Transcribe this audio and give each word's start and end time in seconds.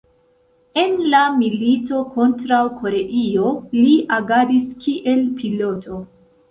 En 0.83 0.95
la 1.13 1.19
milito 1.41 2.01
kontraŭ 2.17 2.63
Koreio 2.81 3.55
li 3.77 3.95
agadis 4.21 4.69
kiel 4.87 5.27
piloto. 5.41 6.07